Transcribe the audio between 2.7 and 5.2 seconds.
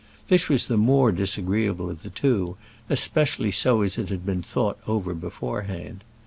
especially so as it had to be thought over